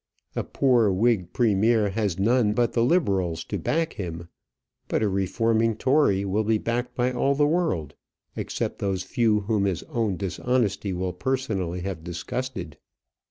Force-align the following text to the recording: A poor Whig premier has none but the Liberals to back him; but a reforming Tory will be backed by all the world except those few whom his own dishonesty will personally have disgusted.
A 0.35 0.43
poor 0.43 0.89
Whig 0.91 1.31
premier 1.31 1.91
has 1.91 2.17
none 2.17 2.53
but 2.53 2.73
the 2.73 2.83
Liberals 2.83 3.43
to 3.43 3.59
back 3.59 3.93
him; 3.93 4.29
but 4.87 5.03
a 5.03 5.07
reforming 5.07 5.75
Tory 5.75 6.25
will 6.25 6.43
be 6.43 6.57
backed 6.57 6.95
by 6.95 7.11
all 7.11 7.35
the 7.35 7.45
world 7.45 7.93
except 8.35 8.79
those 8.79 9.03
few 9.03 9.41
whom 9.41 9.65
his 9.65 9.83
own 9.83 10.17
dishonesty 10.17 10.91
will 10.91 11.13
personally 11.13 11.81
have 11.81 12.03
disgusted. 12.03 12.79